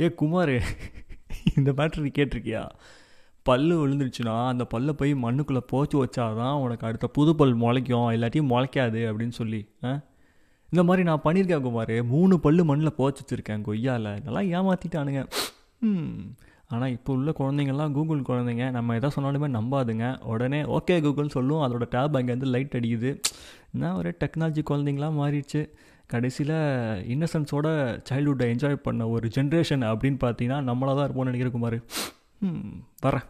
ஏ 0.00 0.08
குமார் 0.14 0.54
இந்த 1.56 1.72
மேட்ரு 1.72 1.98
நீ 1.98 2.10
கேட்டிருக்கியா? 2.18 2.68
பல்லு 3.42 3.74
விழுந்துருச்சுன்னா 3.80 4.46
அந்த 4.46 4.64
பல்லை 4.64 4.94
போய் 4.94 5.14
மண்ணுக்குள்ளே 5.14 5.60
போச்சு 5.66 5.96
வச்சாதான் 6.04 6.60
உனக்கு 6.60 6.86
அடுத்த 6.86 7.06
புது 7.06 7.34
பல் 7.34 7.54
முளைக்கும். 7.56 8.10
இல்லாட்டியும் 8.12 8.50
முளைக்காது 8.52 9.00
அப்படின்னு 9.10 9.36
சொல்லி 9.40 9.60
ஆ? 9.84 10.00
இந்த 10.70 10.82
மாதிரி 10.84 11.04
நான் 11.08 11.20
பண்ணியிருக்கேன் 11.24 11.60
குமார். 11.60 11.94
மூணு 12.04 12.40
பல்லு 12.40 12.64
மண்ணில் 12.64 12.94
போச்சு 12.94 13.22
வச்சுருக்கேன் 13.22 13.60
கொய்யாவில் 13.60 14.16
இதெல்லாம் 14.16 14.50
ஏமாற்றிட்டானுங்க 14.56 15.22
ஆனால் 16.70 16.90
இப்போ 16.90 17.12
உள்ள 17.12 17.30
குழந்தைங்கள்லாம் 17.38 17.92
கூகுள் 17.92 18.20
குழந்தைங்க. 18.20 18.70
நம்ம 18.70 18.94
எதை 18.94 19.10
சொன்னாலுமே 19.16 19.46
நம்பாதுங்க. 19.58 20.20
உடனே 20.32 20.60
ஓகே 20.62 20.96
கூகுள் 21.02 21.28
சொல்லும். 21.28 21.62
அதோட 21.66 21.86
டேப் 21.90 22.16
அங்கேருந்து 22.16 22.50
லைட் 22.54 22.74
அடிக்குது. 22.78 23.10
என்ன 23.72 23.96
ஒரு 23.96 24.10
டெக்னாலஜி 24.20 24.62
குழந்தைங்களாம் 24.70 25.16
மாறிடுச்சு. 25.20 25.62
கடைசியில் 26.12 26.54
இன்னசென்ஸோட 27.14 27.68
சைல்ட்ஹுட்டை 28.10 28.46
என்ஜாய் 28.52 28.84
பண்ண 28.86 29.08
ஒரு 29.08 29.26
ஜென்ரேஷன் 29.34 29.82
அப்படின்னு 29.92 30.18
பார்த்தீங்கன்னா 30.24 30.60
நம்மளாக 30.68 30.96
தான் 30.98 31.08
இருப்போம்னு 31.08 31.30
நினைக்கிற 31.30 31.50
குமார். 31.50 31.78
வரேன். 33.06 33.26